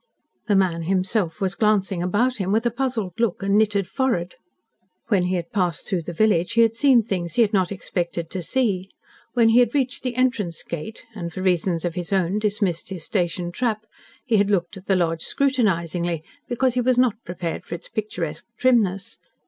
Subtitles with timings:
[0.47, 4.33] The man himself was glancing about him with a puzzled look and knitted forehead.
[5.09, 8.27] When he had passed through the village he had seen things he had not expected
[8.31, 8.89] to see;
[9.35, 13.03] when he had reached the entrance gate, and for reasons of his own dismissed his
[13.03, 13.85] station trap,
[14.25, 18.45] he had looked at the lodge scrutinisingly, because he was not prepared for its picturesque
[18.57, 19.19] trimness.